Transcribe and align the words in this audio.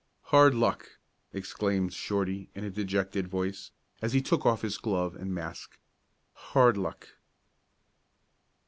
"Hard 0.33 0.55
luck!" 0.55 0.97
exclaimed 1.31 1.93
Shorty, 1.93 2.49
in 2.55 2.63
a 2.63 2.71
dejected 2.71 3.27
voice, 3.27 3.69
as 4.01 4.13
he 4.13 4.19
took 4.23 4.47
off 4.47 4.63
his 4.63 4.79
glove 4.79 5.13
and 5.15 5.31
mask. 5.31 5.77
"Hard 6.33 6.75
luck!" 6.75 7.07